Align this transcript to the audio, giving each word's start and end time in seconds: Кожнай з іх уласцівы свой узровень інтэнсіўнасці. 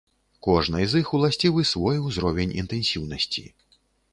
Кожнай 0.45 0.87
з 0.93 1.01
іх 1.03 1.11
уласцівы 1.17 1.65
свой 1.73 2.01
узровень 2.07 2.57
інтэнсіўнасці. 2.63 3.45